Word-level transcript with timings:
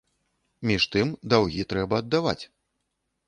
Між 0.69 0.87
тым, 0.95 1.11
даўгі 1.33 1.67
трэба 1.73 2.01
аддаваць. 2.05 2.39